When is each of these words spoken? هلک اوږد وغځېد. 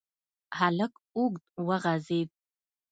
هلک 0.57 0.93
اوږد 1.17 1.43
وغځېد. 1.67 2.29